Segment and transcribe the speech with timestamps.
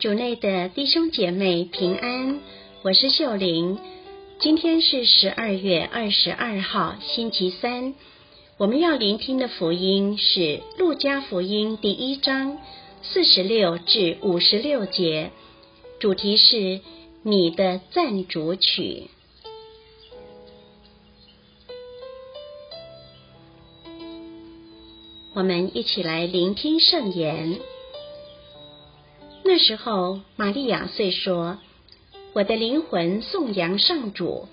[0.00, 2.40] 主内的弟兄姐妹平安，
[2.80, 3.78] 我是秀玲。
[4.38, 7.92] 今天是十二月二十二号，星期三。
[8.56, 10.40] 我们要聆听的福音是
[10.78, 12.56] 《路加福音》第一章
[13.02, 15.32] 四十六至五十六节，
[15.98, 16.80] 主题是
[17.22, 19.08] 你的赞主曲。
[25.34, 27.60] 我们一起来聆听圣言。
[29.52, 31.58] 那时候，玛利亚遂说
[32.34, 34.46] ：“我的灵魂颂扬上主，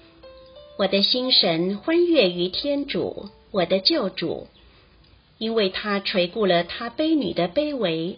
[0.80, 4.48] 我的心神欢悦于天主，我的救主，
[5.38, 8.18] 因为他垂顾了他卑女的卑微。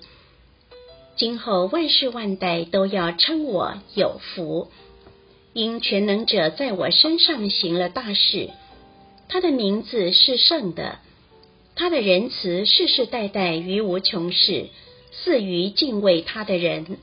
[1.17, 4.69] 今后万世万代都要称我有福，
[5.51, 8.51] 因全能者在我身上行了大事。
[9.27, 10.99] 他的名字是圣的，
[11.75, 14.67] 他的仁慈世世代代于无穷世。”
[15.11, 16.97] 赐于敬畏他的人，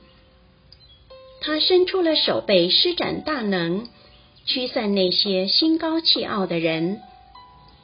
[1.41, 3.89] 他伸出了手背，施展大能，
[4.45, 7.01] 驱散那些心高气傲的人。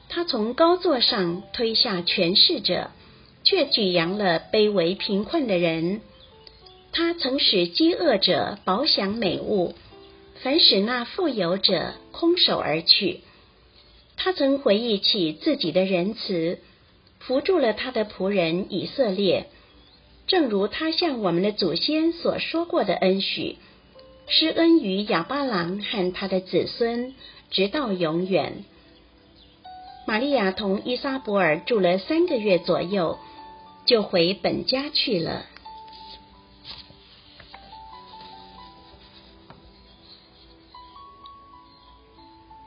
[0.09, 2.91] 他从高座上推下权势者，
[3.45, 6.00] 却举扬了卑微贫困的人。
[6.93, 9.75] 他曾使饥饿者饱享美物，
[10.43, 13.20] 反使那富有者空手而去。
[14.17, 16.59] 他曾回忆起自己的仁慈，
[17.19, 19.47] 扶助了他的仆人以色列。
[20.27, 23.59] 正如他向我们的祖先所说过的恩许，
[24.28, 27.15] 施恩于亚巴郎和他的子孙，
[27.51, 28.65] 直到永远。
[30.06, 33.19] 玛利亚同伊莎伯尔住了三个月左右，
[33.84, 35.47] 就回本家去了。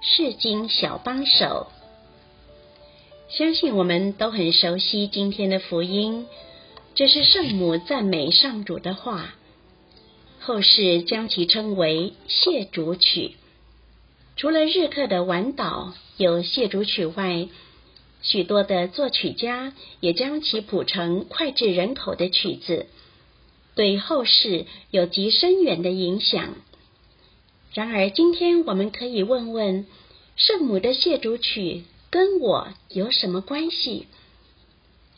[0.01, 1.67] 世经小帮手，
[3.27, 6.27] 相信我们都很熟悉今天的福音。
[6.95, 9.35] 这是圣母赞美上主的话，
[10.39, 13.33] 后世将其称为谢主曲。
[14.37, 17.49] 除了日课的晚岛有谢主曲外，
[18.21, 22.85] 许多的作曲家也将其谱成脍炙人口的曲子，
[23.75, 26.55] 对后世有极深远的影响。
[27.73, 29.85] 然而，今天我们可以问问：
[30.37, 34.07] 圣母的谢主曲跟我有什么关系？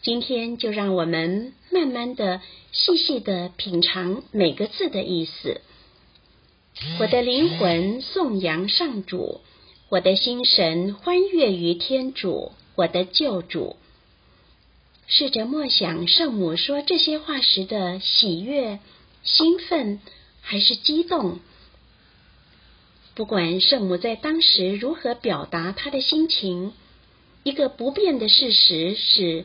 [0.03, 2.39] 今天就让我们慢慢的、
[2.71, 5.61] 细细的品尝每个字的意思。
[6.99, 9.41] 我的灵魂颂扬上主，
[9.89, 13.75] 我的心神欢悦于天主，我的救主。
[15.07, 18.79] 试着默想圣母说这些话时的喜悦、
[19.23, 19.99] 兴奋
[20.41, 21.39] 还是激动。
[23.15, 26.71] 不管圣母在当时如何表达她的心情，
[27.43, 29.43] 一个不变的事实是。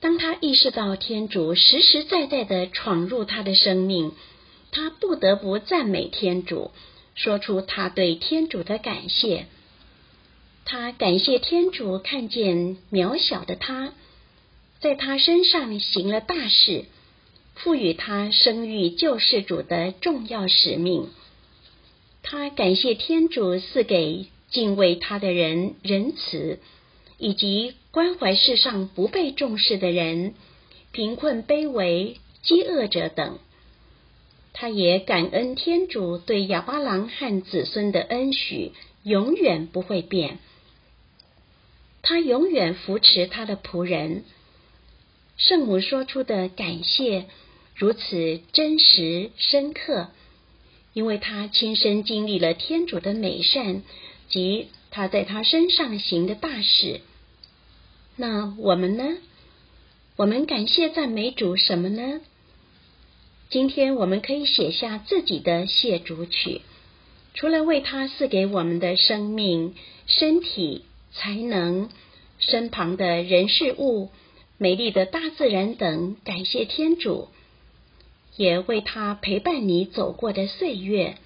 [0.00, 4.12] 当他意识到天主实实在在的闯入他的生命，
[4.72, 6.70] 他不得不赞美天主，
[7.14, 9.46] 说出他对天主的感谢。
[10.64, 13.92] 他感谢天主看见渺小的他，
[14.80, 16.86] 在他身上行了大事，
[17.54, 21.10] 赋予他生育救世主的重要使命。
[22.22, 26.58] 他感谢天主赐给敬畏他的人仁慈。
[27.20, 30.34] 以及关怀世上不被重视的人、
[30.90, 33.38] 贫困卑微、饥饿者等，
[34.54, 38.72] 他也感恩天主对亚巴郎和子孙的恩许，
[39.02, 40.38] 永远不会变。
[42.00, 44.24] 他永远扶持他的仆人。
[45.36, 47.26] 圣母说出的感谢
[47.74, 50.08] 如此真实深刻，
[50.94, 53.82] 因为他亲身经历了天主的美善
[54.30, 57.02] 及他在他身上行的大事。
[58.20, 59.16] 那我们呢？
[60.16, 62.20] 我们感谢赞美主什么呢？
[63.48, 66.60] 今天我们可以写下自己的谢主曲，
[67.32, 69.74] 除了为他赐给我们的生命、
[70.06, 71.88] 身体、才能、
[72.38, 74.10] 身旁的人事物、
[74.58, 77.28] 美丽的大自然等感谢天主，
[78.36, 81.16] 也为他陪伴你走过的岁月、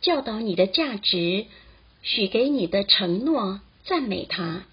[0.00, 1.44] 教导你的价值、
[2.00, 4.64] 许给你的承诺赞美他。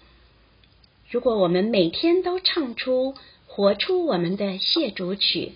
[1.10, 3.14] 如果我们每天都唱出、
[3.46, 5.52] 活出我们的谢主曲，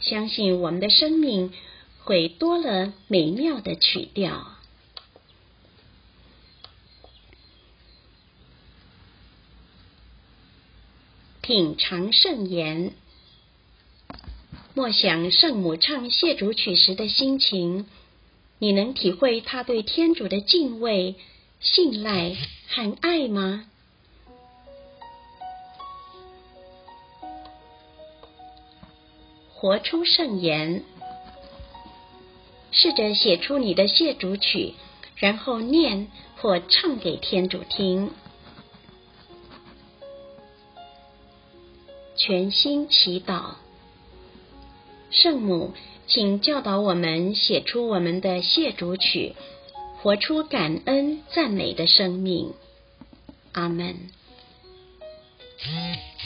[0.00, 1.52] 相信我们的生命
[1.98, 4.52] 会多了美妙的曲调。
[11.42, 12.94] 品尝圣言，
[14.72, 17.84] 默想圣母唱谢主曲时的心情，
[18.58, 21.16] 你能体会她对天主的敬畏、
[21.60, 22.34] 信赖
[22.68, 23.66] 和爱吗？
[29.64, 30.82] 活出圣言，
[32.70, 34.74] 试着写出你的谢主曲，
[35.16, 38.10] 然后念或唱给天主听。
[42.14, 43.54] 全心祈祷，
[45.10, 45.72] 圣母，
[46.06, 49.34] 请教导我们写出我们的谢主曲，
[50.02, 52.52] 活出感恩赞美的生命。
[53.52, 54.10] 阿门。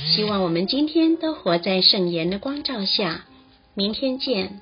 [0.07, 3.25] 希望我们今天都活在圣言的光照下。
[3.75, 4.61] 明天见。